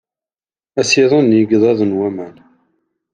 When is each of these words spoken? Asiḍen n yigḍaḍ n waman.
Asiḍen 0.79 1.25
n 1.29 1.37
yigḍaḍ 1.37 1.79
n 1.83 1.97
waman. 1.97 2.35